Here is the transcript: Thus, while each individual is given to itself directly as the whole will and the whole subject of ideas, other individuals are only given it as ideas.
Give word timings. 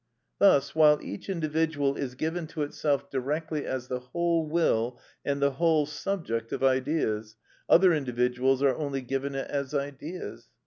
Thus, 0.39 0.73
while 0.73 0.97
each 1.03 1.29
individual 1.29 1.95
is 1.95 2.15
given 2.15 2.47
to 2.47 2.63
itself 2.63 3.11
directly 3.11 3.67
as 3.67 3.87
the 3.87 3.99
whole 3.99 4.47
will 4.49 4.99
and 5.23 5.39
the 5.39 5.51
whole 5.51 5.85
subject 5.85 6.51
of 6.51 6.63
ideas, 6.63 7.35
other 7.69 7.93
individuals 7.93 8.63
are 8.63 8.75
only 8.75 9.01
given 9.01 9.35
it 9.35 9.47
as 9.51 9.75
ideas. 9.75 10.47